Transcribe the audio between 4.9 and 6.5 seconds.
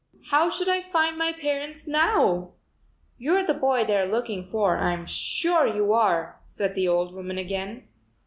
sure you are,"